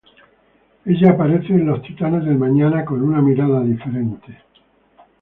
[0.83, 4.35] Ella aparece en los "Titanes del Mañana" con una mirada diferente.